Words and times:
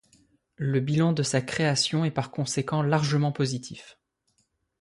Le 0.55 0.79
bilan 0.79 1.13
de 1.13 1.21
sa 1.21 1.41
création 1.41 2.03
est 2.03 2.09
par 2.09 2.31
conséquent 2.31 2.81
largement 2.81 3.31
positif. 3.31 3.99